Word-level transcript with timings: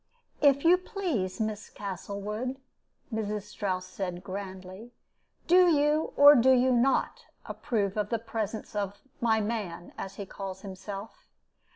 "If 0.41 0.65
you 0.65 0.77
please, 0.79 1.39
Miss 1.39 1.69
Castlewood," 1.69 2.59
Mrs. 3.13 3.43
Strouss 3.43 3.85
said, 3.85 4.23
grandly, 4.23 4.93
"do 5.45 5.67
you 5.67 6.11
or 6.17 6.33
do 6.33 6.49
you 6.53 6.71
not 6.71 7.27
approve 7.45 7.95
of 7.97 8.09
the 8.09 8.17
presence 8.17 8.75
of 8.75 8.97
'my 9.19 9.41
man,' 9.41 9.93
as 9.99 10.15
he 10.15 10.25
calls 10.25 10.61
himself? 10.61 11.27